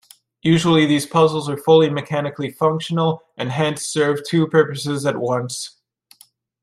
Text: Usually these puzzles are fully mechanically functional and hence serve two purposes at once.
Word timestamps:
Usually 0.41 0.87
these 0.87 1.05
puzzles 1.05 1.47
are 1.47 1.57
fully 1.59 1.87
mechanically 1.87 2.49
functional 2.49 3.21
and 3.37 3.51
hence 3.51 3.85
serve 3.85 4.23
two 4.27 4.47
purposes 4.47 5.05
at 5.05 5.17
once. 5.17 5.77